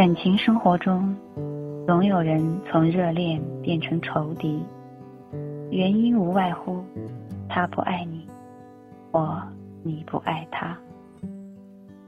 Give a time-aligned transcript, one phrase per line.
[0.00, 1.14] 感情生活中，
[1.86, 4.64] 总有人从热恋变成仇敌，
[5.70, 6.82] 原因无外乎
[7.50, 8.26] 他不爱你，
[9.12, 9.38] 或
[9.82, 10.74] 你不爱他。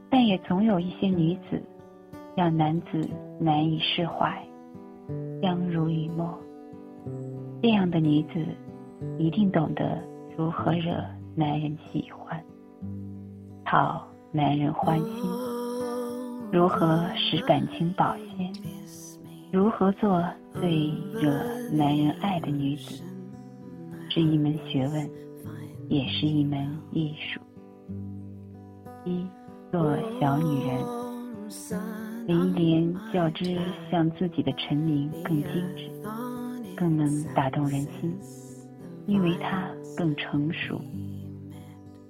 [0.09, 1.61] 但也总有一些女子，
[2.35, 3.07] 让男子
[3.39, 4.43] 难以释怀，
[5.43, 6.35] 相濡以沫。
[7.61, 8.43] 这样的女子，
[9.19, 10.01] 一定懂得
[10.35, 10.95] 如何惹
[11.35, 12.43] 男人喜欢，
[13.63, 15.13] 讨男人欢心，
[16.53, 18.53] 如何使感情保鲜，
[19.51, 21.33] 如何做最惹
[21.71, 23.03] 男人爱的女子，
[24.07, 25.09] 是一门学问，
[25.89, 27.41] 也是一门艺术。
[29.03, 29.25] 一。
[29.71, 30.77] 做小女人，
[32.27, 33.57] 林忆莲较之
[33.89, 35.89] 像自己的陈明更精致，
[36.75, 38.15] 更能打动人心，
[39.07, 39.67] 因为她
[39.97, 40.79] 更成熟。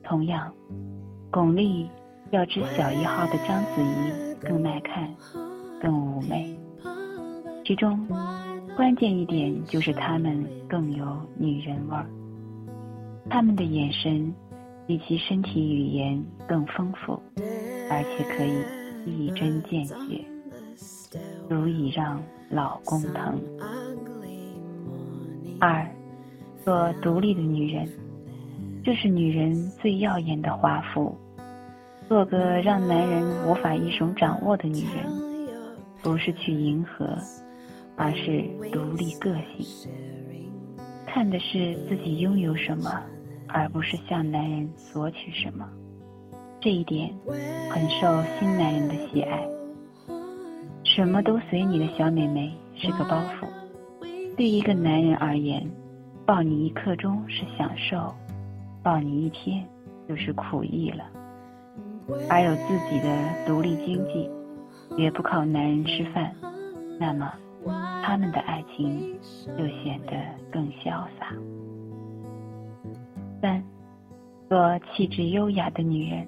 [0.03, 0.53] 同样，
[1.31, 1.87] 巩俐
[2.33, 5.09] 较之小一号的章子怡更耐看，
[5.81, 6.57] 更妩媚。
[7.65, 8.07] 其中
[8.75, 11.05] 关键一点就是她们更有
[11.37, 12.05] 女人味儿，
[13.29, 14.33] 她们的眼神。
[14.85, 17.17] 比其身体语言更丰富，
[17.89, 18.53] 而且可以
[19.09, 20.25] 一针见血，
[21.47, 23.41] 足以让老公疼。
[25.61, 25.89] 二，
[26.65, 27.87] 做独立的女人，
[28.83, 31.17] 这是女人最耀眼的华服。
[32.07, 35.05] 做个让男人无法一手掌握的女人，
[36.01, 37.17] 不是去迎合，
[37.95, 39.89] 而是独立个性，
[41.05, 43.01] 看的是自己拥有什么。
[43.55, 45.69] 而不是向男人索取什么，
[46.59, 47.13] 这一点
[47.69, 49.47] 很受新男人的喜爱。
[50.83, 53.47] 什么都随你的小美眉是个包袱，
[54.35, 55.69] 对一个男人而言，
[56.25, 58.11] 抱你一刻钟是享受，
[58.81, 59.63] 抱你一天
[60.09, 61.03] 就是苦役了。
[62.29, 64.29] 而有自己的独立经济，
[64.97, 66.33] 也不靠男人吃饭，
[66.99, 67.33] 那么
[68.03, 69.15] 他们的爱情
[69.57, 70.13] 就显得
[70.51, 71.33] 更潇洒。
[73.41, 73.63] 三，
[74.49, 76.27] 做气质优雅的女人。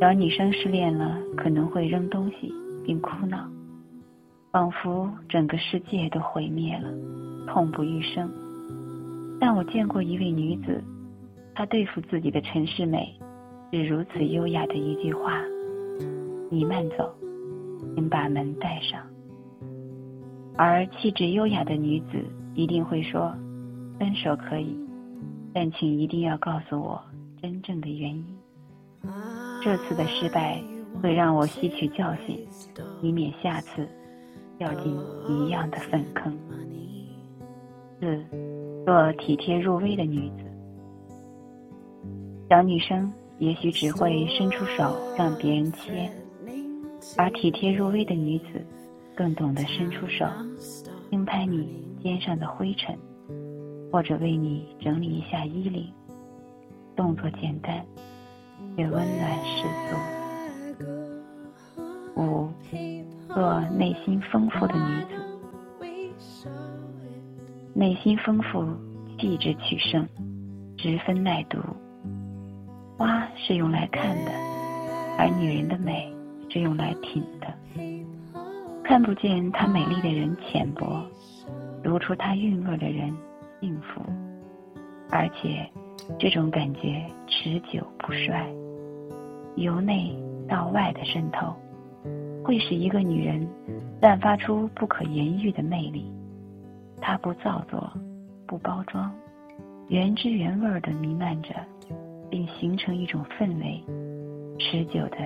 [0.00, 2.52] 小女生失恋了，可能会扔东西
[2.86, 3.48] 并哭闹，
[4.52, 6.88] 仿佛整个世界都毁灭了，
[7.46, 8.30] 痛不欲生。
[9.40, 10.82] 但我见过一位女子，
[11.54, 13.12] 她对付自己的陈世美，
[13.70, 15.42] 是如此优雅的一句话
[16.50, 17.12] ：“你慢走，
[17.94, 19.00] 请把门带上。”
[20.56, 22.24] 而气质优雅的女子
[22.54, 23.34] 一定会说
[23.98, 24.76] ：“分手可以。”
[25.54, 27.00] 但请一定要告诉我
[27.40, 28.38] 真正的原因。
[29.62, 30.62] 这次的失败
[31.02, 32.46] 会让我吸取教训，
[33.02, 33.88] 以免下次
[34.56, 34.96] 掉进
[35.28, 36.36] 一样的粪坑。
[38.00, 38.24] 四，
[38.86, 40.44] 做体贴入微的女子。
[42.48, 46.12] 小女生也许只会伸出手让别人牵，
[47.16, 48.64] 而体贴入微的女子
[49.16, 50.26] 更懂得伸出手，
[51.10, 52.98] 轻拍你肩上的灰尘。
[53.90, 55.90] 或者为你整理一下衣领，
[56.94, 57.82] 动作简单，
[58.76, 59.96] 却温暖十足。
[62.16, 62.50] 五，
[63.32, 66.50] 做内心丰富的女子，
[67.72, 68.62] 内心丰富，
[69.18, 70.06] 气质取胜，
[70.76, 71.58] 十分耐读。
[72.98, 74.32] 花是用来看的，
[75.16, 76.12] 而女人的美
[76.50, 77.46] 是用来品的。
[78.82, 81.00] 看不见她美丽的人浅薄，
[81.80, 83.14] 读出她韵味的人。
[83.60, 84.00] 幸福，
[85.10, 85.68] 而且
[86.18, 88.48] 这种感觉持久不衰，
[89.56, 90.16] 由内
[90.48, 91.54] 到外的渗透，
[92.44, 93.44] 会使一个女人
[94.00, 96.08] 散发出不可言喻的魅力。
[97.00, 97.92] 她不造作，
[98.46, 99.12] 不包装，
[99.88, 101.54] 原汁原味的弥漫着，
[102.30, 103.82] 并形成一种氛围，
[104.58, 105.18] 持久的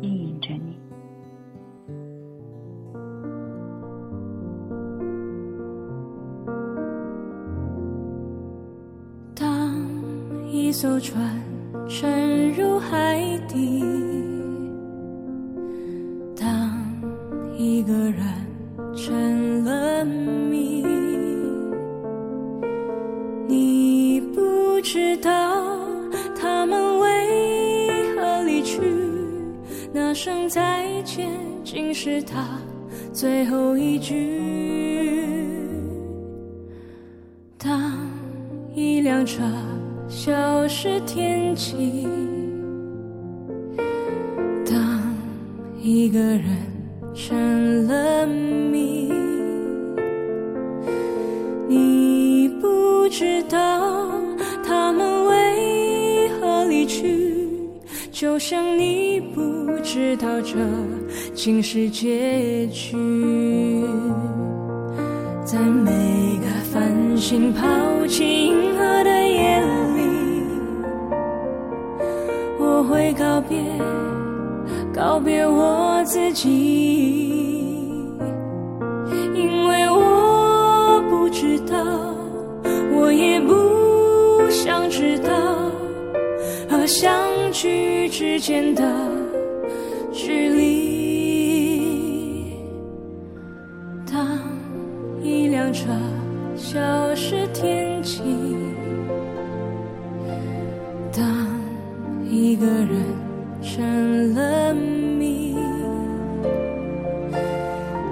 [0.00, 0.76] 吸引着你。
[9.34, 9.74] 当
[10.50, 11.40] 一艘船
[11.88, 13.82] 沉入海底，
[16.34, 16.46] 当
[17.56, 18.22] 一个人
[18.94, 20.82] 成了谜，
[23.46, 25.30] 你不知道
[30.26, 31.30] 声再见
[31.62, 32.58] 竟是他
[33.12, 34.40] 最后一句。
[37.56, 37.92] 当
[38.74, 39.44] 一辆车。
[40.08, 42.06] 消失天际，
[44.64, 45.14] 当
[45.80, 46.44] 一个人
[47.12, 49.12] 成了谜，
[51.68, 54.15] 你不知道
[58.18, 59.42] 就像你不
[59.82, 60.56] 知道这
[61.34, 62.96] 竟是结局。
[65.44, 65.90] 在每
[66.38, 67.62] 个繁星抛
[68.06, 69.60] 弃银河的夜
[69.96, 70.00] 里，
[72.58, 73.58] 我会告别，
[74.94, 76.48] 告别我自己。
[79.34, 81.76] 因为我不知道，
[82.94, 83.52] 我也不
[84.48, 85.28] 想知道，
[86.86, 87.12] 相
[87.52, 88.82] 聚之间的
[90.12, 90.96] 距离。
[94.08, 94.24] 当
[95.20, 95.88] 一辆车
[96.56, 96.78] 消
[97.14, 98.22] 失天际，
[101.12, 101.24] 当
[102.30, 103.02] 一个人
[103.60, 105.56] 成了谜，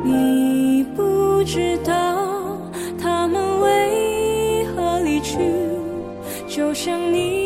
[0.02, 2.58] 你不知道
[2.98, 5.38] 他们为何离去，
[6.48, 7.43] 就像你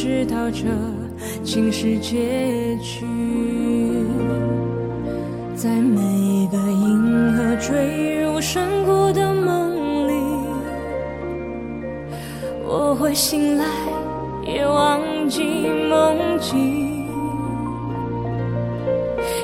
[0.00, 0.64] 知道这
[1.42, 3.04] 竟是结局。
[5.56, 10.12] 在每个银河坠入山谷的梦里，
[12.64, 13.64] 我会醒来，
[14.46, 15.42] 也忘记
[15.90, 17.08] 梦境。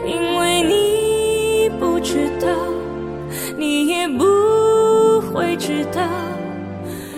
[0.07, 2.47] 因为你不知道，
[3.59, 6.01] 你也不会知道，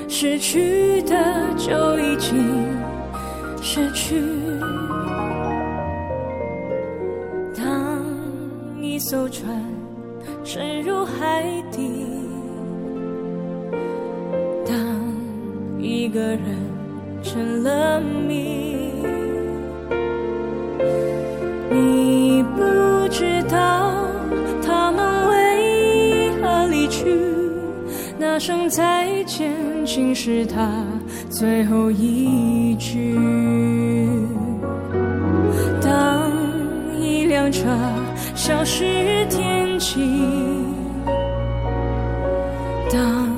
[0.08, 1.14] 失去的
[1.58, 2.74] 就已经
[3.76, 4.22] 失去。
[7.54, 8.02] 当
[8.80, 9.62] 一艘船
[10.42, 12.06] 沉入海底，
[14.64, 14.74] 当
[15.78, 16.40] 一个人
[17.22, 18.86] 成了谜。
[21.70, 23.92] 你不知道
[24.62, 27.04] 他们为何离去，
[28.18, 29.52] 那声再见
[29.84, 30.82] 竟是他
[31.28, 32.74] 最后一
[37.56, 37.64] 一辆车
[38.34, 38.84] 消失
[39.30, 40.00] 天际，
[42.92, 43.30] 当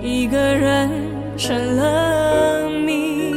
[0.00, 0.88] 一个人
[1.36, 3.34] 成了谜。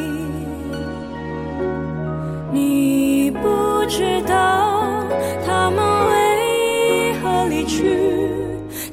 [2.52, 5.04] 你不知道
[5.46, 8.30] 他们为何离去，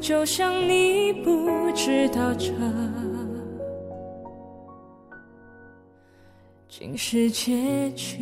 [0.00, 2.50] 就像你不知道这
[6.68, 8.18] 竟是结局。